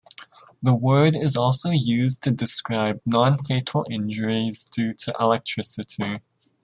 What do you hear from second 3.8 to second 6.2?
injuries due to electricity.